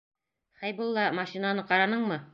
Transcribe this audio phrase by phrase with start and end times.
[0.61, 2.23] Хәйбулла, машинаны ҡараныңмы?